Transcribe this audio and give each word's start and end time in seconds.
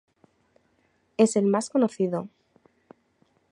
Es 1.17 1.35
el 1.35 1.45
más 1.45 1.69
conocido. 1.69 2.27